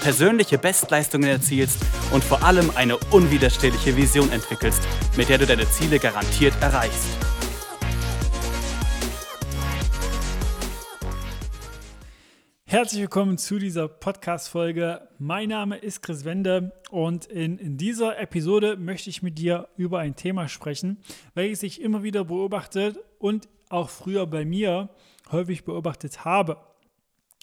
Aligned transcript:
persönliche 0.00 0.58
Bestleistungen 0.58 1.28
erzielst 1.28 1.78
und 2.12 2.22
vor 2.22 2.42
allem 2.42 2.70
eine 2.74 2.96
unwiderstehliche 3.10 3.96
Vision 3.96 4.30
entwickelst, 4.30 4.82
mit 5.16 5.28
der 5.28 5.38
du 5.38 5.46
deine 5.46 5.68
Ziele 5.68 5.98
garantiert 5.98 6.54
erreichst. 6.60 7.08
Herzlich 12.70 13.00
willkommen 13.00 13.38
zu 13.38 13.58
dieser 13.58 13.88
Podcast-Folge. 13.88 15.08
Mein 15.18 15.48
Name 15.48 15.78
ist 15.78 16.02
Chris 16.02 16.26
Wende 16.26 16.72
und 16.90 17.24
in, 17.24 17.56
in, 17.56 17.78
dieser 17.78 18.18
Episode 18.18 18.76
möchte 18.76 19.08
ich 19.08 19.22
mit 19.22 19.38
dir 19.38 19.68
über 19.78 20.00
ein 20.00 20.16
Thema 20.16 20.48
sprechen, 20.48 20.98
welches 21.34 21.62
ich 21.62 21.80
immer 21.80 22.02
wieder 22.02 22.24
beobachtet 22.24 22.98
und 23.18 23.48
auch 23.70 23.88
früher 23.88 24.26
bei 24.26 24.44
mir 24.44 24.90
häufig 25.32 25.64
beobachtet 25.64 26.26
habe. 26.26 26.58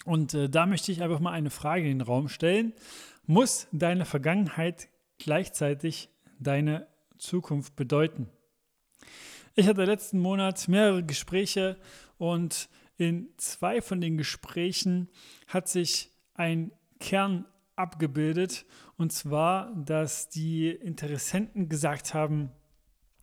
Und 0.06 0.34
äh, 0.34 0.48
da 0.48 0.66
möchte 0.66 0.92
ich 0.92 1.02
einfach 1.02 1.18
mal 1.18 1.32
eine 1.32 1.50
Frage 1.50 1.82
in 1.82 1.98
den 1.98 2.06
Raum 2.06 2.28
stellen. 2.28 2.72
Muss 3.26 3.66
deine 3.72 4.04
Vergangenheit 4.04 4.88
gleichzeitig 5.18 6.08
deine 6.38 6.86
Zukunft 7.18 7.74
bedeuten? 7.74 8.28
Ich 9.56 9.66
hatte 9.66 9.84
letzten 9.84 10.20
Monat 10.20 10.68
mehrere 10.68 11.02
Gespräche 11.02 11.76
und 12.18 12.68
in 12.98 13.28
zwei 13.36 13.82
von 13.82 14.00
den 14.00 14.16
Gesprächen 14.16 15.08
hat 15.48 15.68
sich 15.68 16.12
ein 16.34 16.70
Kern 17.00 17.44
abgebildet 17.74 18.64
und 18.96 19.12
zwar, 19.12 19.74
dass 19.74 20.28
die 20.28 20.68
Interessenten 20.68 21.68
gesagt 21.68 22.14
haben, 22.14 22.52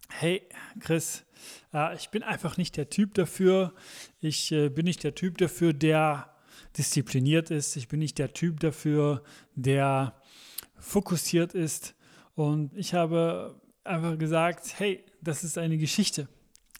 hey 0.09 0.41
Chris, 0.81 1.25
äh, 1.73 1.95
ich 1.95 2.09
bin 2.09 2.23
einfach 2.23 2.57
nicht 2.57 2.75
der 2.75 2.89
Typ 2.89 3.13
dafür, 3.13 3.73
ich 4.19 4.51
äh, 4.51 4.67
bin 4.69 4.85
nicht 4.85 5.03
der 5.03 5.15
Typ 5.15 5.37
dafür, 5.37 5.71
der 5.71 6.32
diszipliniert 6.77 7.51
ist. 7.51 7.75
Ich 7.75 7.87
bin 7.87 7.99
nicht 7.99 8.17
der 8.17 8.33
Typ 8.33 8.59
dafür, 8.59 9.23
der 9.55 10.15
fokussiert 10.77 11.53
ist. 11.53 11.95
Und 12.35 12.75
ich 12.75 12.93
habe 12.93 13.59
einfach 13.83 14.17
gesagt, 14.17 14.79
hey, 14.79 15.03
das 15.21 15.43
ist 15.43 15.57
eine 15.57 15.77
Geschichte. 15.77 16.27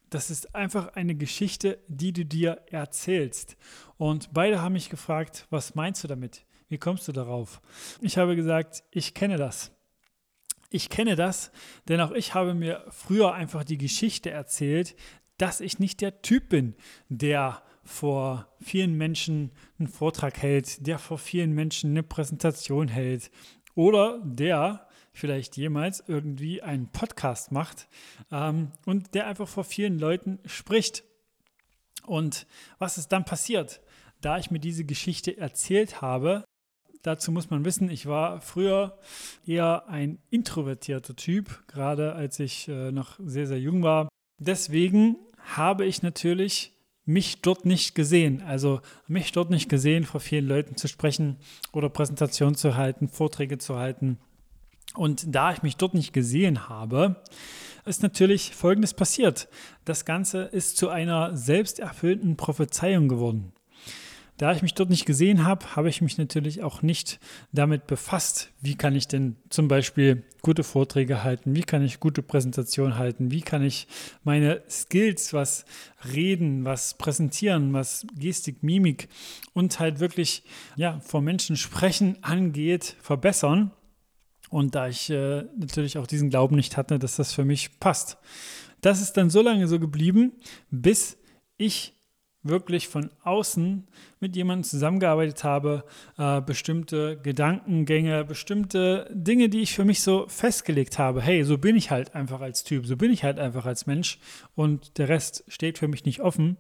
Das 0.10 0.30
ist 0.30 0.54
einfach 0.54 0.90
eine 0.96 1.16
Geschichte, 1.16 1.80
die 1.88 2.14
du 2.14 2.26
dir 2.26 2.62
erzählst. 2.70 3.58
Und 3.98 4.34
beide 4.34 4.62
haben 4.62 4.74
mich 4.74 4.90
gefragt, 4.90 5.48
was 5.50 5.76
meinst 5.76 6.04
du 6.04 6.08
damit? 6.08 6.46
Wie 6.70 6.78
kommst 6.78 7.08
du 7.08 7.12
darauf? 7.12 7.62
Ich 8.02 8.18
habe 8.18 8.36
gesagt, 8.36 8.84
ich 8.92 9.14
kenne 9.14 9.38
das. 9.38 9.72
Ich 10.70 10.90
kenne 10.90 11.16
das, 11.16 11.52
denn 11.88 12.02
auch 12.02 12.12
ich 12.12 12.34
habe 12.34 12.56
mir 12.56 12.84
früher 12.90 13.34
einfach 13.34 13.64
die 13.64 13.78
Geschichte 13.78 14.32
erzählt, 14.32 14.96
dass 15.38 15.62
ich 15.62 15.78
nicht 15.78 16.02
der 16.02 16.24
Typ 16.24 16.50
bin, 16.50 16.76
der 17.10 17.62
vor 17.84 18.48
vielen 18.62 18.96
Menschen 18.96 19.52
einen 19.78 19.88
Vortrag 19.88 20.42
hält, 20.42 20.86
der 20.88 21.00
vor 21.00 21.18
vielen 21.18 21.52
Menschen 21.54 21.92
eine 21.92 22.04
Präsentation 22.04 22.88
hält 22.88 23.30
oder 23.76 24.22
der 24.24 24.88
vielleicht 25.12 25.58
jemals 25.58 26.04
irgendwie 26.08 26.62
einen 26.62 26.92
Podcast 26.92 27.52
macht 27.52 27.88
ähm, 28.32 28.72
und 28.86 29.14
der 29.14 29.28
einfach 29.28 29.48
vor 29.48 29.64
vielen 29.64 30.00
Leuten 30.00 30.40
spricht. 30.46 31.04
Und 32.06 32.48
was 32.80 32.98
ist 32.98 33.10
dann 33.10 33.26
passiert? 33.26 33.82
Da 34.22 34.38
ich 34.38 34.52
mir 34.52 34.60
diese 34.60 34.86
Geschichte 34.86 35.38
erzählt 35.38 36.02
habe, 36.02 36.44
dazu 37.04 37.32
muss 37.32 37.50
man 37.50 37.64
wissen, 37.64 37.90
ich 37.90 38.08
war 38.08 38.42
früher 38.42 38.98
eher 39.46 39.88
ein 39.88 40.20
introvertierter 40.30 41.16
Typ, 41.16 41.64
gerade 41.68 42.14
als 42.14 42.40
ich 42.40 42.68
äh, 42.68 42.92
noch 42.92 43.20
sehr, 43.24 43.48
sehr 43.48 43.60
jung 43.60 43.84
war. 43.84 44.10
Deswegen 44.40 45.18
habe 45.38 45.86
ich 45.86 46.02
natürlich 46.02 46.73
mich 47.06 47.42
dort 47.42 47.66
nicht 47.66 47.96
gesehen. 47.96 48.42
Also 48.44 48.82
mich 49.08 49.32
dort 49.32 49.50
nicht 49.50 49.70
gesehen, 49.70 50.04
vor 50.06 50.20
vielen 50.20 50.48
Leuten 50.48 50.76
zu 50.76 50.88
sprechen 50.88 51.38
oder 51.72 51.90
Präsentationen 51.90 52.56
zu 52.56 52.76
halten, 52.76 53.10
Vorträge 53.10 53.58
zu 53.58 53.78
halten. 53.78 54.18
Und 54.96 55.36
da 55.36 55.52
ich 55.52 55.64
mich 55.64 55.78
dort 55.78 55.94
nicht 55.94 56.14
gesehen 56.14 56.70
habe, 56.70 57.22
ist 57.86 58.04
natürlich 58.04 58.56
Folgendes 58.56 58.94
passiert. 58.94 59.50
Das 59.86 60.06
Ganze 60.06 60.44
ist 60.44 60.78
zu 60.78 60.90
einer 60.90 61.36
selbsterfüllenden 61.36 62.38
Prophezeiung 62.38 63.08
geworden. 63.08 63.54
Da 64.38 64.52
ich 64.52 64.64
mich 64.64 64.74
dort 64.74 64.90
nicht 64.90 65.06
gesehen 65.06 65.46
habe, 65.46 65.76
habe 65.76 65.90
ich 65.90 66.02
mich 66.02 66.18
natürlich 66.18 66.64
auch 66.64 66.82
nicht 66.82 67.20
damit 67.52 67.86
befasst, 67.86 68.52
wie 68.62 68.76
kann 68.76 68.96
ich 68.96 69.08
denn 69.08 69.36
zum 69.50 69.68
Beispiel 69.68 70.24
gute 70.42 70.64
Vorträge 70.64 71.24
halten, 71.24 71.56
wie 71.56 71.62
kann 71.62 71.84
ich 71.84 72.00
gute 72.00 72.24
Präsentationen 72.24 72.98
halten, 72.98 73.30
wie 73.30 73.42
kann 73.42 73.64
ich 73.64 73.88
meine 74.24 74.64
Skills, 74.68 75.34
was 75.34 75.66
reden, 76.14 76.66
was 76.66 76.96
präsentieren, 76.96 77.74
was 77.74 78.08
Gestik, 78.18 78.64
Mimik 78.64 79.08
und 79.54 79.80
halt 79.80 80.00
wirklich 80.00 80.44
ja, 80.76 81.00
vor 81.02 81.22
Menschen 81.22 81.56
sprechen 81.56 82.18
angeht, 82.24 82.96
verbessern. 83.02 83.72
Und 84.50 84.76
da 84.76 84.88
ich 84.88 85.10
äh, 85.10 85.44
natürlich 85.58 85.98
auch 85.98 86.08
diesen 86.08 86.30
Glauben 86.30 86.56
nicht 86.56 86.76
hatte, 86.76 86.98
dass 86.98 87.16
das 87.16 87.34
für 87.34 87.46
mich 87.46 87.80
passt. 87.80 88.18
Das 88.82 89.02
ist 89.02 89.14
dann 89.14 89.30
so 89.30 89.42
lange 89.42 89.68
so 89.68 89.80
geblieben, 89.80 90.34
bis 90.70 91.18
ich 91.58 91.94
wirklich 92.44 92.88
von 92.90 93.10
außen 93.24 93.88
mit 94.20 94.36
jemandem 94.36 94.64
zusammengearbeitet 94.64 95.44
habe, 95.44 95.86
äh, 96.18 96.42
bestimmte 96.42 97.18
Gedankengänge, 97.18 98.26
bestimmte 98.26 99.10
Dinge, 99.12 99.50
die 99.50 99.62
ich 99.62 99.74
für 99.74 99.86
mich 99.86 100.02
so 100.02 100.28
festgelegt 100.28 101.00
habe. 101.00 101.22
Hey, 101.22 101.44
so 101.44 101.58
bin 101.58 101.76
ich 101.76 101.90
halt 101.90 102.14
einfach 102.16 102.42
als 102.42 102.64
Typ, 102.64 102.86
so 102.86 102.98
bin 102.98 103.12
ich 103.12 103.24
halt 103.24 103.40
einfach 103.40 103.66
als 103.66 103.86
Mensch 103.88 104.20
und 104.56 104.98
der 104.98 105.10
Rest 105.10 105.46
steht 105.48 105.78
für 105.78 105.88
mich 105.88 106.06
nicht 106.06 106.22
offen. 106.22 106.58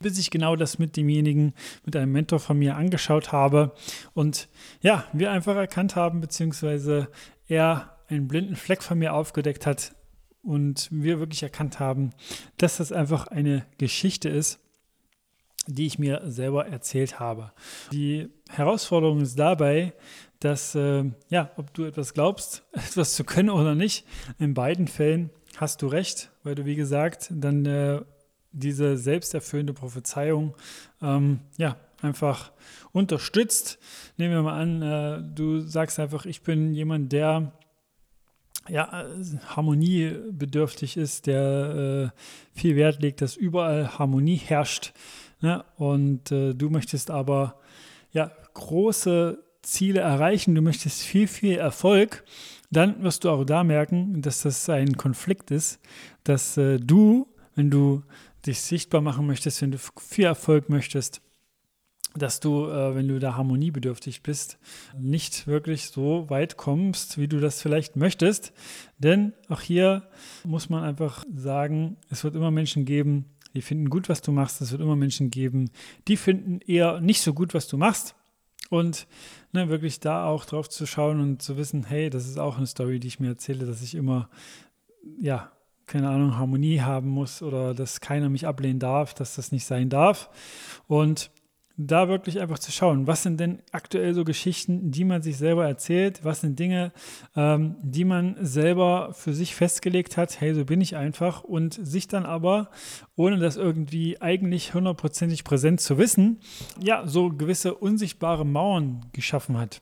Bis 0.00 0.16
ich 0.16 0.30
genau 0.30 0.54
das 0.54 0.78
mit 0.78 0.96
demjenigen, 0.96 1.54
mit 1.84 1.96
einem 1.96 2.12
Mentor 2.12 2.38
von 2.38 2.56
mir 2.56 2.76
angeschaut 2.76 3.32
habe 3.32 3.72
und 4.14 4.48
ja, 4.80 5.04
wir 5.12 5.32
einfach 5.32 5.56
erkannt 5.56 5.96
haben, 5.96 6.20
beziehungsweise 6.20 7.08
er 7.48 7.96
einen 8.06 8.28
blinden 8.28 8.54
Fleck 8.54 8.84
von 8.84 8.98
mir 8.98 9.12
aufgedeckt 9.12 9.66
hat 9.66 9.96
und 10.42 10.88
wir 10.92 11.18
wirklich 11.18 11.42
erkannt 11.42 11.80
haben, 11.80 12.12
dass 12.58 12.76
das 12.76 12.92
einfach 12.92 13.26
eine 13.26 13.66
Geschichte 13.78 14.28
ist, 14.28 14.60
die 15.68 15.86
ich 15.86 15.98
mir 15.98 16.22
selber 16.24 16.66
erzählt 16.66 17.20
habe. 17.20 17.52
Die 17.92 18.28
Herausforderung 18.48 19.20
ist 19.20 19.38
dabei, 19.38 19.92
dass, 20.40 20.74
äh, 20.74 21.04
ja, 21.28 21.50
ob 21.56 21.74
du 21.74 21.84
etwas 21.84 22.14
glaubst, 22.14 22.64
etwas 22.72 23.14
zu 23.14 23.24
können 23.24 23.50
oder 23.50 23.74
nicht, 23.74 24.04
in 24.38 24.54
beiden 24.54 24.88
Fällen 24.88 25.30
hast 25.56 25.82
du 25.82 25.86
recht, 25.86 26.30
weil 26.42 26.54
du, 26.54 26.64
wie 26.64 26.76
gesagt, 26.76 27.28
dann 27.30 27.66
äh, 27.66 28.00
diese 28.52 28.96
selbsterfüllende 28.96 29.74
Prophezeiung, 29.74 30.54
ähm, 31.02 31.40
ja, 31.58 31.76
einfach 32.00 32.52
unterstützt. 32.92 33.78
Nehmen 34.16 34.34
wir 34.34 34.42
mal 34.42 34.60
an, 34.60 34.82
äh, 34.82 35.34
du 35.34 35.60
sagst 35.60 35.98
einfach, 35.98 36.24
ich 36.24 36.42
bin 36.42 36.72
jemand, 36.72 37.12
der 37.12 37.52
ja, 38.68 39.06
harmoniebedürftig 39.46 40.96
ist, 40.96 41.26
der 41.26 42.12
äh, 42.14 42.58
viel 42.58 42.76
Wert 42.76 43.00
legt, 43.00 43.22
dass 43.22 43.36
überall 43.36 43.98
Harmonie 43.98 44.36
herrscht. 44.36 44.92
Ne? 45.40 45.64
Und 45.76 46.32
äh, 46.32 46.54
du 46.54 46.70
möchtest 46.70 47.10
aber 47.10 47.56
ja, 48.12 48.30
große 48.54 49.42
Ziele 49.62 50.00
erreichen, 50.00 50.54
du 50.54 50.62
möchtest 50.62 51.02
viel, 51.02 51.28
viel 51.28 51.58
Erfolg, 51.58 52.24
dann 52.70 53.02
wirst 53.02 53.24
du 53.24 53.30
auch 53.30 53.44
da 53.44 53.64
merken, 53.64 54.20
dass 54.22 54.42
das 54.42 54.68
ein 54.68 54.96
Konflikt 54.96 55.50
ist, 55.50 55.80
dass 56.24 56.56
äh, 56.56 56.78
du, 56.78 57.26
wenn 57.54 57.70
du 57.70 58.02
dich 58.46 58.60
sichtbar 58.60 59.00
machen 59.00 59.26
möchtest, 59.26 59.62
wenn 59.62 59.72
du 59.72 59.78
viel 59.78 60.24
Erfolg 60.24 60.68
möchtest, 60.68 61.20
dass 62.14 62.40
du, 62.40 62.66
äh, 62.66 62.94
wenn 62.94 63.08
du 63.08 63.18
da 63.18 63.36
harmoniebedürftig 63.36 64.22
bist, 64.22 64.58
nicht 64.98 65.46
wirklich 65.46 65.88
so 65.88 66.28
weit 66.30 66.56
kommst, 66.56 67.18
wie 67.18 67.28
du 67.28 67.40
das 67.40 67.60
vielleicht 67.60 67.96
möchtest. 67.96 68.52
Denn 68.98 69.32
auch 69.48 69.60
hier 69.60 70.08
muss 70.44 70.68
man 70.68 70.84
einfach 70.84 71.24
sagen, 71.34 71.96
es 72.10 72.24
wird 72.24 72.34
immer 72.34 72.50
Menschen 72.50 72.84
geben, 72.84 73.26
die 73.58 73.62
finden 73.62 73.90
gut, 73.90 74.08
was 74.08 74.22
du 74.22 74.30
machst. 74.30 74.60
Es 74.60 74.70
wird 74.70 74.80
immer 74.80 74.94
Menschen 74.94 75.32
geben, 75.32 75.72
die 76.06 76.16
finden 76.16 76.60
eher 76.60 77.00
nicht 77.00 77.22
so 77.22 77.34
gut, 77.34 77.54
was 77.54 77.66
du 77.66 77.76
machst. 77.76 78.14
Und 78.70 79.08
ne, 79.50 79.68
wirklich 79.68 79.98
da 79.98 80.26
auch 80.26 80.44
drauf 80.44 80.68
zu 80.68 80.86
schauen 80.86 81.18
und 81.18 81.42
zu 81.42 81.56
wissen, 81.56 81.82
hey, 81.82 82.08
das 82.08 82.28
ist 82.28 82.38
auch 82.38 82.56
eine 82.56 82.68
Story, 82.68 83.00
die 83.00 83.08
ich 83.08 83.18
mir 83.18 83.30
erzähle, 83.30 83.66
dass 83.66 83.82
ich 83.82 83.96
immer, 83.96 84.30
ja, 85.20 85.50
keine 85.86 86.08
Ahnung, 86.08 86.36
Harmonie 86.36 86.82
haben 86.82 87.08
muss 87.08 87.42
oder 87.42 87.74
dass 87.74 88.00
keiner 88.00 88.28
mich 88.28 88.46
ablehnen 88.46 88.78
darf, 88.78 89.12
dass 89.12 89.34
das 89.34 89.50
nicht 89.50 89.64
sein 89.64 89.88
darf. 89.88 90.30
Und 90.86 91.32
da 91.80 92.08
wirklich 92.08 92.40
einfach 92.40 92.58
zu 92.58 92.72
schauen, 92.72 93.06
was 93.06 93.22
sind 93.22 93.38
denn 93.38 93.60
aktuell 93.70 94.12
so 94.12 94.24
Geschichten, 94.24 94.90
die 94.90 95.04
man 95.04 95.22
sich 95.22 95.38
selber 95.38 95.66
erzählt, 95.66 96.24
was 96.24 96.40
sind 96.40 96.58
Dinge, 96.58 96.92
ähm, 97.36 97.76
die 97.82 98.04
man 98.04 98.36
selber 98.40 99.12
für 99.12 99.32
sich 99.32 99.54
festgelegt 99.54 100.16
hat, 100.16 100.40
hey, 100.40 100.54
so 100.54 100.64
bin 100.64 100.80
ich 100.80 100.96
einfach 100.96 101.44
und 101.44 101.74
sich 101.74 102.08
dann 102.08 102.26
aber, 102.26 102.70
ohne 103.14 103.38
das 103.38 103.56
irgendwie 103.56 104.20
eigentlich 104.20 104.74
hundertprozentig 104.74 105.44
präsent 105.44 105.80
zu 105.80 105.98
wissen, 105.98 106.40
ja, 106.82 107.06
so 107.06 107.30
gewisse 107.30 107.74
unsichtbare 107.74 108.44
Mauern 108.44 109.06
geschaffen 109.12 109.56
hat 109.56 109.80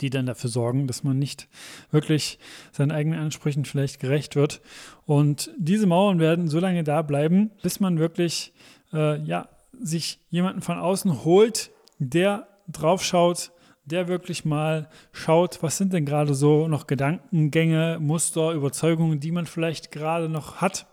die 0.00 0.10
dann 0.10 0.26
dafür 0.26 0.48
sorgen, 0.48 0.86
dass 0.86 1.02
man 1.02 1.18
nicht 1.18 1.48
wirklich 1.90 2.38
seinen 2.70 2.92
eigenen 2.92 3.18
Ansprüchen 3.18 3.64
vielleicht 3.64 3.98
gerecht 3.98 4.36
wird. 4.36 4.60
Und 5.06 5.50
diese 5.58 5.88
Mauern 5.88 6.20
werden 6.20 6.46
so 6.46 6.60
lange 6.60 6.84
da 6.84 7.02
bleiben, 7.02 7.50
bis 7.62 7.80
man 7.80 7.98
wirklich 7.98 8.52
äh, 8.92 9.20
ja, 9.24 9.48
sich 9.80 10.20
jemanden 10.30 10.60
von 10.60 10.78
außen 10.78 11.24
holt, 11.24 11.70
der 11.98 12.48
drauf 12.68 13.02
schaut, 13.04 13.52
der 13.84 14.08
wirklich 14.08 14.44
mal 14.44 14.88
schaut, 15.12 15.62
was 15.62 15.78
sind 15.78 15.92
denn 15.92 16.04
gerade 16.04 16.34
so 16.34 16.68
noch 16.68 16.86
Gedankengänge, 16.86 17.98
Muster, 18.00 18.52
Überzeugungen, 18.52 19.20
die 19.20 19.32
man 19.32 19.46
vielleicht 19.46 19.90
gerade 19.90 20.28
noch 20.28 20.56
hat, 20.56 20.86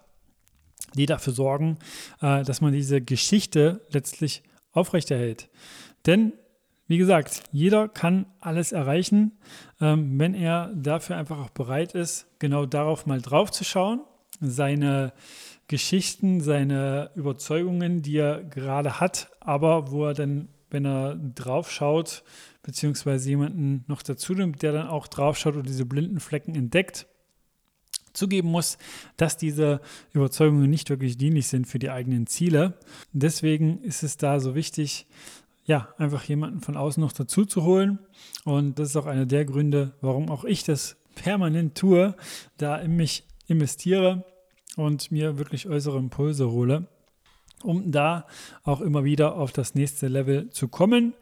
die 0.95 1.05
dafür 1.05 1.33
sorgen, 1.33 1.77
äh, 2.21 2.43
dass 2.43 2.61
man 2.61 2.71
diese 2.71 3.01
Geschichte 3.01 3.81
letztlich 3.89 4.43
aufrechterhält. 4.71 5.49
Denn, 6.05 6.33
wie 6.87 6.97
gesagt, 6.97 7.43
jeder 7.51 7.89
kann 7.89 8.27
alles 8.39 8.71
erreichen, 8.71 9.39
ähm, 9.81 10.17
wenn 10.19 10.33
er 10.33 10.71
dafür 10.75 11.17
einfach 11.17 11.39
auch 11.39 11.49
bereit 11.49 11.95
ist, 11.95 12.27
genau 12.39 12.65
darauf 12.65 13.05
mal 13.05 13.21
drauf 13.21 13.51
zu 13.51 13.63
schauen, 13.63 14.01
seine 14.41 15.13
Geschichten, 15.67 16.41
seine 16.41 17.11
Überzeugungen, 17.15 18.01
die 18.01 18.17
er 18.17 18.43
gerade 18.43 18.99
hat, 18.99 19.31
aber 19.39 19.91
wo 19.91 20.05
er 20.05 20.13
dann, 20.13 20.49
wenn 20.69 20.85
er 20.85 21.15
drauf 21.15 21.71
schaut, 21.71 22.23
beziehungsweise 22.61 23.29
jemanden 23.29 23.83
noch 23.87 24.01
dazu 24.01 24.33
nimmt, 24.33 24.61
der 24.61 24.73
dann 24.73 24.87
auch 24.87 25.07
drauf 25.07 25.37
schaut 25.37 25.55
und 25.55 25.67
diese 25.67 25.85
blinden 25.85 26.19
Flecken 26.19 26.55
entdeckt, 26.55 27.07
zugeben 28.13 28.49
muss, 28.49 28.77
dass 29.17 29.37
diese 29.37 29.81
Überzeugungen 30.13 30.69
nicht 30.69 30.89
wirklich 30.89 31.17
dienlich 31.17 31.47
sind 31.47 31.67
für 31.67 31.79
die 31.79 31.89
eigenen 31.89 32.27
Ziele. 32.27 32.79
Deswegen 33.11 33.81
ist 33.81 34.03
es 34.03 34.17
da 34.17 34.39
so 34.39 34.55
wichtig, 34.55 35.07
ja, 35.65 35.89
einfach 35.97 36.23
jemanden 36.23 36.61
von 36.61 36.77
außen 36.77 37.01
noch 37.01 37.11
dazu 37.11 37.45
zu 37.45 37.63
holen. 37.63 37.99
Und 38.43 38.79
das 38.79 38.89
ist 38.89 38.95
auch 38.95 39.07
einer 39.07 39.25
der 39.25 39.45
Gründe, 39.45 39.93
warum 40.01 40.29
auch 40.29 40.45
ich 40.45 40.63
das 40.63 40.95
permanent 41.15 41.75
tue, 41.75 42.15
da 42.57 42.77
in 42.77 42.95
mich 42.95 43.23
investiere 43.47 44.25
und 44.75 45.11
mir 45.11 45.37
wirklich 45.37 45.67
äußere 45.67 45.97
Impulse 45.97 46.51
hole, 46.51 46.87
um 47.63 47.91
da 47.91 48.25
auch 48.63 48.81
immer 48.81 49.03
wieder 49.03 49.35
auf 49.35 49.51
das 49.51 49.75
nächste 49.75 50.07
Level 50.07 50.49
zu 50.49 50.67
kommen. 50.67 51.13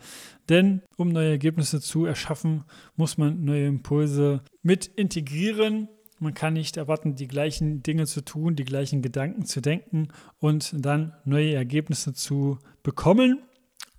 Denn 0.49 0.81
um 0.97 1.09
neue 1.09 1.29
Ergebnisse 1.29 1.79
zu 1.79 2.05
erschaffen, 2.05 2.63
muss 2.95 3.17
man 3.17 3.43
neue 3.45 3.67
Impulse 3.67 4.41
mit 4.61 4.87
integrieren. 4.87 5.87
Man 6.19 6.33
kann 6.33 6.53
nicht 6.53 6.77
erwarten, 6.77 7.15
die 7.15 7.27
gleichen 7.27 7.83
Dinge 7.83 8.05
zu 8.05 8.21
tun, 8.21 8.55
die 8.55 8.65
gleichen 8.65 9.01
Gedanken 9.01 9.45
zu 9.45 9.61
denken 9.61 10.09
und 10.39 10.73
dann 10.77 11.13
neue 11.25 11.53
Ergebnisse 11.53 12.13
zu 12.13 12.59
bekommen. 12.81 13.39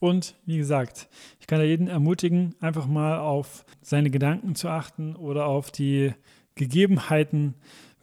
Und 0.01 0.35
wie 0.45 0.59
gesagt, 0.59 1.09
ich 1.41 1.47
kann 1.47 1.61
da 1.61 1.65
jeden 1.65 1.89
ermutigen, 1.89 2.55
einfach 2.61 2.87
mal 2.87 3.19
auf 3.19 3.65
seine 3.81 4.11
Gedanken 4.11 4.55
zu 4.55 4.69
achten 4.69 5.17
oder 5.17 5.47
auf 5.47 5.71
die 5.71 6.13
Gegebenheiten, 6.57 7.55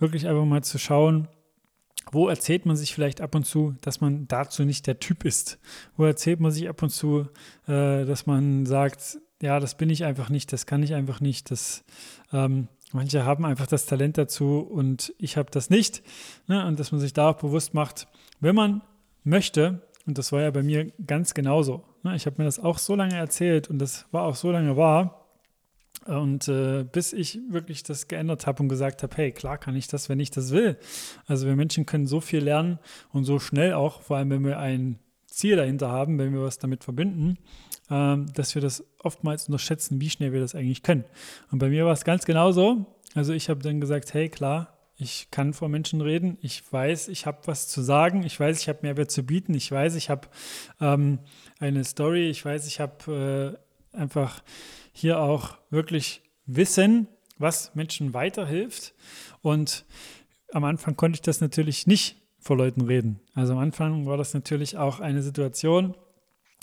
wirklich 0.02 0.28
einfach 0.28 0.46
mal 0.46 0.64
zu 0.64 0.78
schauen, 0.78 1.28
wo 2.12 2.28
erzählt 2.28 2.66
man 2.66 2.76
sich 2.76 2.94
vielleicht 2.94 3.22
ab 3.22 3.36
und 3.36 3.46
zu, 3.46 3.76
dass 3.82 4.02
man 4.02 4.28
dazu 4.28 4.64
nicht 4.64 4.88
der 4.88 5.00
Typ 5.00 5.24
ist? 5.24 5.60
Wo 5.96 6.06
erzählt 6.06 6.40
man 6.40 6.52
sich 6.52 6.68
ab 6.68 6.82
und 6.82 6.90
zu, 6.90 7.28
äh, 7.68 8.06
dass 8.06 8.26
man 8.26 8.66
sagt, 8.66 9.20
ja, 9.42 9.60
das 9.60 9.76
bin 9.76 9.90
ich 9.90 10.04
einfach 10.04 10.30
nicht, 10.30 10.52
das 10.52 10.66
kann 10.66 10.84
ich 10.84 10.94
einfach 10.94 11.20
nicht, 11.20 11.52
das 11.52 11.84
ähm, 12.34 12.68
manche 12.92 13.26
haben 13.26 13.46
einfach 13.46 13.68
das 13.68 13.86
Talent 13.86 14.18
dazu 14.18 14.60
und 14.60 15.14
ich 15.18 15.38
habe 15.38 15.52
das 15.52 15.70
nicht. 15.70 16.04
Ne? 16.48 16.66
Und 16.66 16.80
dass 16.80 16.92
man 16.92 17.00
sich 17.00 17.14
da 17.14 17.30
auch 17.30 17.38
bewusst 17.38 17.74
macht, 17.74 18.08
wenn 18.40 18.56
man 18.56 18.82
möchte, 19.24 19.88
und 20.06 20.18
das 20.18 20.32
war 20.32 20.42
ja 20.42 20.52
bei 20.52 20.64
mir 20.64 20.92
ganz 21.06 21.34
genauso. 21.34 21.84
Ne? 22.04 22.16
Ich 22.16 22.26
habe 22.26 22.36
mir 22.40 22.46
das 22.46 22.60
auch 22.60 22.78
so 22.78 22.96
lange 22.96 23.16
erzählt 23.16 23.70
und 23.70 23.80
das 23.80 24.06
war 24.12 24.24
auch 24.24 24.36
so 24.36 24.52
lange 24.52 24.76
wahr. 24.76 25.21
Und 26.06 26.48
äh, 26.48 26.84
bis 26.84 27.14
ich 27.14 27.40
wirklich 27.50 27.84
das 27.84 28.08
geändert 28.08 28.48
habe 28.48 28.64
und 28.64 28.70
gesagt 28.70 29.04
habe, 29.04 29.16
hey, 29.16 29.32
klar 29.32 29.58
kann 29.58 29.76
ich 29.76 29.88
das, 29.88 30.10
wenn 30.10 30.20
ich 30.20 30.32
das 30.32 30.52
will. 30.52 30.78
Also 31.28 31.46
wir 31.46 31.56
Menschen 31.56 31.86
können 31.86 32.08
so 32.08 32.22
viel 32.22 32.44
lernen 32.44 32.80
und 33.12 33.24
so 33.24 33.40
schnell 33.40 33.74
auch, 33.74 34.02
vor 34.02 34.18
allem 34.18 34.32
wenn 34.32 34.44
wir 34.44 34.58
ein 34.58 34.98
Ziel 35.28 35.56
dahinter 35.56 35.90
haben, 35.90 36.18
wenn 36.18 36.34
wir 36.34 36.42
was 36.42 36.58
damit 36.58 36.84
verbinden, 36.84 37.38
äh, 37.90 38.18
dass 38.34 38.56
wir 38.56 38.62
das 38.62 38.84
oftmals 39.00 39.48
unterschätzen, 39.48 40.02
wie 40.02 40.10
schnell 40.10 40.34
wir 40.34 40.40
das 40.40 40.56
eigentlich 40.56 40.84
können. 40.84 41.06
Und 41.52 41.60
bei 41.60 41.70
mir 41.70 41.86
war 41.86 41.94
es 41.94 42.04
ganz 42.04 42.26
genauso. 42.26 42.86
Also 43.14 43.34
ich 43.34 43.50
habe 43.50 43.62
dann 43.62 43.80
gesagt, 43.80 44.14
hey, 44.14 44.30
klar, 44.30 44.78
ich 44.98 45.30
kann 45.32 45.54
vor 45.54 45.68
Menschen 45.68 46.02
reden. 46.02 46.38
Ich 46.42 46.62
weiß, 46.72 47.08
ich 47.08 47.26
habe 47.26 47.40
was 47.46 47.68
zu 47.68 47.82
sagen. 47.82 48.24
Ich 48.24 48.40
weiß, 48.40 48.62
ich 48.62 48.70
habe 48.70 48.80
Mehrwert 48.84 49.10
zu 49.10 49.24
bieten. 49.24 49.54
Ich 49.56 49.72
weiß, 49.72 49.96
ich 49.96 50.12
habe 50.12 50.28
ähm, 50.80 51.20
eine 51.60 51.84
Story. 51.84 52.30
Ich 52.30 52.46
weiß, 52.46 52.68
ich 52.68 52.80
habe 52.80 53.58
äh, 53.94 53.98
einfach 53.98 54.44
hier 54.92 55.20
auch 55.20 55.58
wirklich 55.70 56.22
wissen, 56.46 57.08
was 57.38 57.74
Menschen 57.76 58.14
weiterhilft. 58.14 58.94
Und 59.42 59.86
am 60.52 60.64
Anfang 60.64 60.96
konnte 60.96 61.18
ich 61.18 61.22
das 61.22 61.42
natürlich 61.42 61.88
nicht 61.88 62.18
vor 62.40 62.58
Leuten 62.58 62.82
reden. 62.82 63.20
Also 63.34 63.54
am 63.54 63.60
Anfang 63.60 64.06
war 64.06 64.18
das 64.18 64.34
natürlich 64.34 64.78
auch 64.78 65.00
eine 65.00 65.22
Situation, 65.22 65.96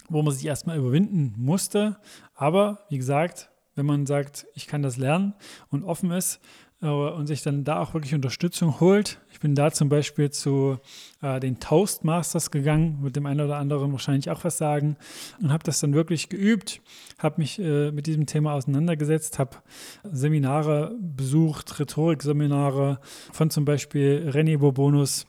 wo 0.09 0.23
man 0.23 0.35
sich 0.35 0.47
erstmal 0.47 0.79
überwinden 0.79 1.35
musste. 1.37 1.99
Aber 2.35 2.85
wie 2.89 2.99
gesagt, 2.99 3.51
wenn 3.75 3.87
man 3.87 4.07
sagt, 4.07 4.47
ich 4.55 4.67
kann 4.67 4.83
das 4.83 4.97
lernen 4.97 5.35
und 5.71 5.85
offen 5.85 6.11
ist, 6.11 6.41
und 6.87 7.27
sich 7.27 7.43
dann 7.43 7.65
da 7.65 7.81
auch 7.81 7.95
wirklich 7.95 8.15
Unterstützung 8.15 8.79
holt. 8.79 9.21
Ich 9.33 9.41
bin 9.41 9.55
da 9.57 9.73
zum 9.73 9.89
Beispiel 9.89 10.31
zu 10.31 10.79
äh, 11.23 11.41
den 11.41 11.59
Toastmasters 11.59 12.51
gegangen, 12.53 12.99
mit 13.03 13.17
dem 13.17 13.27
einen 13.27 13.41
oder 13.41 13.57
anderen 13.57 13.91
wahrscheinlich 13.91 14.31
auch 14.31 14.45
was 14.45 14.59
sagen 14.59 14.97
und 15.41 15.53
habe 15.53 15.65
das 15.65 15.81
dann 15.81 15.93
wirklich 15.93 16.29
geübt, 16.29 16.81
habe 17.19 17.41
mich 17.41 17.59
äh, 17.59 17.91
mit 17.91 18.07
diesem 18.07 18.27
Thema 18.27 18.55
auseinandergesetzt, 18.55 19.41
habe 19.41 19.57
Seminare 20.05 20.95
besucht, 21.01 21.81
Rhetorikseminare 21.81 23.01
von 23.33 23.51
zum 23.51 23.65
Beispiel 23.65 24.31
René 24.33 24.59
Bourbonus 24.59 25.27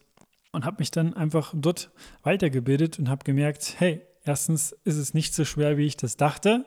und 0.51 0.66
habe 0.66 0.78
mich 0.80 0.92
dann 0.92 1.16
einfach 1.16 1.54
dort 1.56 1.92
weitergebildet 2.22 3.00
und 3.00 3.10
habe 3.10 3.24
gemerkt, 3.24 3.75
hey, 3.80 4.01
erstens 4.25 4.75
ist 4.83 4.98
es 4.98 5.13
nicht 5.13 5.33
so 5.33 5.45
schwer, 5.45 5.77
wie 5.77 5.86
ich 5.86 5.98
das 5.98 6.18
dachte. 6.18 6.66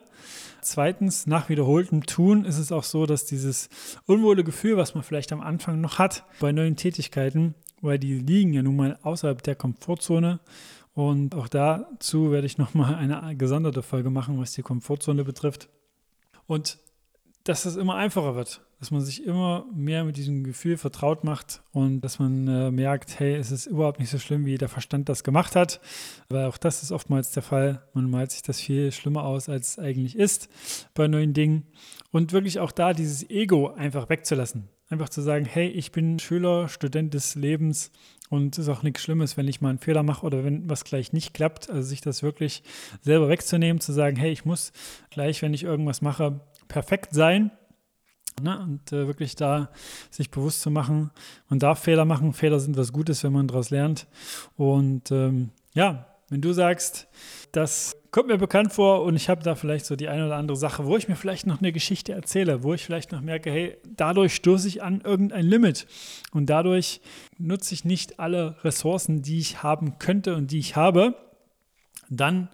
Zweitens, 0.61 1.27
nach 1.27 1.49
wiederholtem 1.49 2.05
Tun 2.05 2.45
ist 2.45 2.57
es 2.57 2.71
auch 2.71 2.83
so, 2.83 3.05
dass 3.05 3.25
dieses 3.25 3.69
unwohle 4.05 4.43
Gefühl, 4.43 4.77
was 4.77 4.95
man 4.95 5.03
vielleicht 5.03 5.31
am 5.31 5.41
Anfang 5.41 5.81
noch 5.81 5.99
hat 5.99 6.25
bei 6.39 6.51
neuen 6.51 6.75
Tätigkeiten, 6.75 7.55
weil 7.81 7.99
die 7.99 8.19
liegen 8.19 8.53
ja 8.53 8.63
nun 8.63 8.75
mal 8.75 8.99
außerhalb 9.01 9.43
der 9.43 9.55
Komfortzone. 9.55 10.39
Und 10.93 11.35
auch 11.35 11.47
dazu 11.47 12.31
werde 12.31 12.45
ich 12.45 12.57
nochmal 12.57 12.95
eine 12.95 13.35
gesonderte 13.35 13.81
Folge 13.81 14.09
machen, 14.09 14.39
was 14.39 14.53
die 14.53 14.61
Komfortzone 14.61 15.23
betrifft. 15.23 15.69
Und 16.45 16.77
dass 17.43 17.65
es 17.65 17.75
immer 17.75 17.95
einfacher 17.95 18.35
wird, 18.35 18.61
dass 18.83 18.91
man 18.91 18.99
sich 18.99 19.25
immer 19.25 19.65
mehr 19.73 20.03
mit 20.03 20.17
diesem 20.17 20.43
Gefühl 20.43 20.75
vertraut 20.75 21.23
macht 21.23 21.63
und 21.71 22.01
dass 22.01 22.19
man 22.19 22.49
äh, 22.49 22.69
merkt, 22.69 23.17
hey, 23.17 23.33
es 23.33 23.49
ist 23.49 23.65
überhaupt 23.65 24.01
nicht 24.01 24.09
so 24.09 24.19
schlimm, 24.19 24.45
wie 24.45 24.57
der 24.57 24.67
Verstand 24.67 25.07
das 25.07 25.23
gemacht 25.23 25.55
hat, 25.55 25.79
weil 26.27 26.47
auch 26.47 26.57
das 26.57 26.83
ist 26.83 26.91
oftmals 26.91 27.31
der 27.31 27.43
Fall. 27.43 27.87
Man 27.93 28.09
malt 28.09 28.31
sich 28.31 28.41
das 28.41 28.59
viel 28.59 28.91
schlimmer 28.91 29.23
aus, 29.23 29.47
als 29.47 29.69
es 29.69 29.79
eigentlich 29.79 30.17
ist 30.17 30.49
bei 30.95 31.07
neuen 31.07 31.31
Dingen 31.31 31.65
und 32.11 32.33
wirklich 32.33 32.59
auch 32.59 32.73
da 32.73 32.91
dieses 32.91 33.29
Ego 33.29 33.69
einfach 33.69 34.09
wegzulassen. 34.09 34.67
Einfach 34.89 35.07
zu 35.07 35.21
sagen, 35.21 35.45
hey, 35.45 35.69
ich 35.69 35.93
bin 35.93 36.19
Schüler, 36.19 36.67
Student 36.67 37.13
des 37.13 37.35
Lebens 37.35 37.89
und 38.29 38.57
es 38.57 38.65
ist 38.65 38.69
auch 38.69 38.83
nichts 38.83 39.01
Schlimmes, 39.01 39.37
wenn 39.37 39.47
ich 39.47 39.61
mal 39.61 39.69
einen 39.69 39.79
Fehler 39.79 40.03
mache 40.03 40.25
oder 40.25 40.43
wenn 40.43 40.69
was 40.69 40.83
gleich 40.83 41.13
nicht 41.13 41.33
klappt. 41.33 41.69
Also 41.69 41.87
sich 41.87 42.01
das 42.01 42.21
wirklich 42.21 42.63
selber 42.99 43.29
wegzunehmen, 43.29 43.79
zu 43.79 43.93
sagen, 43.93 44.17
hey, 44.17 44.33
ich 44.33 44.43
muss 44.43 44.73
gleich, 45.09 45.41
wenn 45.41 45.53
ich 45.53 45.63
irgendwas 45.63 46.01
mache, 46.01 46.41
perfekt 46.67 47.13
sein. 47.13 47.51
Ne? 48.41 48.59
Und 48.59 48.91
äh, 48.91 49.07
wirklich 49.07 49.35
da 49.35 49.69
sich 50.09 50.31
bewusst 50.31 50.61
zu 50.61 50.71
machen, 50.71 51.11
man 51.49 51.59
darf 51.59 51.79
Fehler 51.79 52.05
machen. 52.05 52.33
Fehler 52.33 52.59
sind 52.59 52.77
was 52.77 52.93
Gutes, 52.93 53.23
wenn 53.23 53.33
man 53.33 53.47
daraus 53.47 53.69
lernt. 53.69 54.07
Und 54.57 55.11
ähm, 55.11 55.49
ja, 55.73 56.07
wenn 56.29 56.41
du 56.41 56.53
sagst, 56.53 57.07
das 57.51 57.95
kommt 58.09 58.27
mir 58.27 58.37
bekannt 58.37 58.73
vor 58.73 59.03
und 59.03 59.15
ich 59.15 59.29
habe 59.29 59.43
da 59.43 59.55
vielleicht 59.55 59.85
so 59.85 59.95
die 59.95 60.07
eine 60.07 60.25
oder 60.25 60.35
andere 60.35 60.57
Sache, 60.57 60.85
wo 60.85 60.97
ich 60.97 61.07
mir 61.07 61.15
vielleicht 61.15 61.45
noch 61.45 61.59
eine 61.59 61.71
Geschichte 61.71 62.13
erzähle, 62.13 62.63
wo 62.63 62.73
ich 62.73 62.83
vielleicht 62.83 63.11
noch 63.11 63.21
merke, 63.21 63.51
hey, 63.51 63.77
dadurch 63.95 64.35
stoße 64.35 64.67
ich 64.67 64.81
an 64.81 65.01
irgendein 65.01 65.45
Limit 65.45 65.87
und 66.31 66.49
dadurch 66.49 67.01
nutze 67.37 67.73
ich 67.73 67.85
nicht 67.85 68.19
alle 68.19 68.55
Ressourcen, 68.63 69.21
die 69.21 69.39
ich 69.39 69.61
haben 69.61 69.99
könnte 69.99 70.35
und 70.35 70.51
die 70.51 70.59
ich 70.59 70.75
habe, 70.75 71.15
dann 72.09 72.49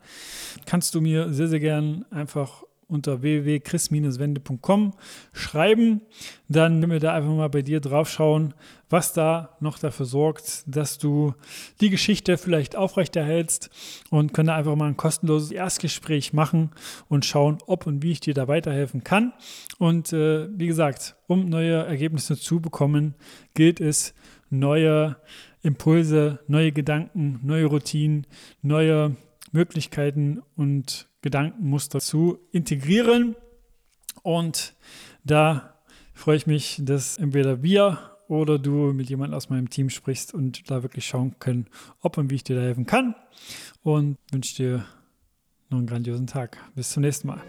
kannst 0.66 0.96
du 0.96 1.02
mir 1.02 1.34
sehr, 1.34 1.48
sehr 1.48 1.60
gern 1.60 2.06
einfach 2.10 2.64
unter 2.90 3.22
www.chris-wende.com 3.22 4.94
schreiben. 5.32 6.02
Dann 6.48 6.82
können 6.82 6.92
wir 6.92 7.00
da 7.00 7.14
einfach 7.14 7.30
mal 7.30 7.50
bei 7.50 7.62
dir 7.62 7.80
drauf 7.80 8.10
schauen, 8.10 8.54
was 8.90 9.14
da 9.14 9.56
noch 9.60 9.78
dafür 9.78 10.06
sorgt, 10.06 10.64
dass 10.66 10.98
du 10.98 11.34
die 11.80 11.90
Geschichte 11.90 12.38
vielleicht 12.38 12.76
aufrechterhältst 12.76 13.70
und 14.10 14.34
können 14.34 14.48
da 14.48 14.56
einfach 14.56 14.76
mal 14.76 14.88
ein 14.88 14.98
kostenloses 14.98 15.52
Erstgespräch 15.52 16.34
machen 16.34 16.72
und 17.08 17.26
schauen, 17.26 17.60
ob 17.68 17.86
und 17.86 18.02
wie 18.04 18.12
ich 18.12 18.20
dir 18.20 18.34
da 18.34 18.48
weiterhelfen 18.48 19.04
kann. 19.04 19.34
Und 19.78 20.12
äh, 20.12 20.48
wie 20.58 20.68
gesagt, 20.68 21.16
um 21.28 21.46
neue 21.46 21.86
Ergebnisse 21.86 22.36
zu 22.38 22.60
bekommen, 22.60 23.16
gilt 23.54 23.80
es, 23.80 24.14
neue 24.50 25.18
Impulse, 25.62 26.40
neue 26.48 26.72
Gedanken, 26.72 27.40
neue 27.44 27.66
Routinen, 27.66 28.26
neue 28.62 29.16
Möglichkeiten 29.52 30.42
und 30.56 31.10
Gedankenmuster 31.22 32.00
zu 32.00 32.40
integrieren. 32.52 33.36
Und 34.24 34.76
da 35.24 35.76
freue 36.14 36.38
ich 36.38 36.48
mich, 36.48 36.82
dass 36.84 37.18
entweder 37.18 37.64
wir 37.64 38.00
oder 38.28 38.60
du 38.60 38.94
mit 38.94 39.10
jemandem 39.10 39.36
aus 39.36 39.50
meinem 39.50 39.70
Team 39.70 39.90
sprichst 39.90 40.34
und 40.34 40.70
da 40.70 40.84
wirklich 40.84 41.08
schauen 41.08 41.36
können, 41.40 41.68
ob 42.00 42.18
und 42.18 42.30
wie 42.30 42.36
ich 42.36 42.44
dir 42.44 42.56
da 42.56 42.62
helfen 42.62 42.86
kann. 42.86 43.16
Und 43.82 44.18
wünsche 44.32 44.56
dir 44.56 44.86
noch 45.70 45.80
einen 45.80 45.88
grandiosen 45.88 46.28
Tag. 46.28 46.58
Bis 46.76 46.92
zum 46.92 47.02
nächsten 47.02 47.28
Mal. 47.28 47.42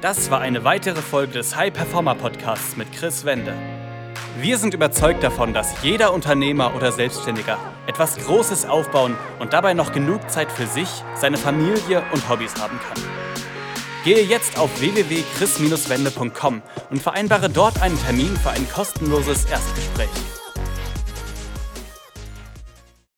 Das 0.00 0.30
war 0.30 0.40
eine 0.40 0.64
weitere 0.64 1.00
Folge 1.02 1.34
des 1.34 1.56
High 1.56 1.72
Performer 1.72 2.14
Podcasts 2.14 2.76
mit 2.76 2.90
Chris 2.92 3.24
Wende. 3.24 3.54
Wir 4.40 4.56
sind 4.56 4.72
überzeugt 4.72 5.22
davon, 5.22 5.52
dass 5.52 5.82
jeder 5.82 6.14
Unternehmer 6.14 6.74
oder 6.74 6.92
Selbstständiger 6.92 7.58
etwas 8.00 8.16
Großes 8.16 8.64
aufbauen 8.64 9.14
und 9.40 9.52
dabei 9.52 9.74
noch 9.74 9.92
genug 9.92 10.30
Zeit 10.30 10.50
für 10.50 10.66
sich, 10.66 10.88
seine 11.16 11.36
Familie 11.36 12.02
und 12.12 12.30
Hobbys 12.30 12.54
haben 12.58 12.80
kann. 12.80 13.02
Gehe 14.04 14.22
jetzt 14.22 14.58
auf 14.58 14.70
www.chris-wende.com 14.80 16.62
und 16.88 17.02
vereinbare 17.02 17.50
dort 17.50 17.82
einen 17.82 18.00
Termin 18.02 18.34
für 18.38 18.52
ein 18.52 18.66
kostenloses 18.70 19.44
Erstgespräch. 19.44 20.39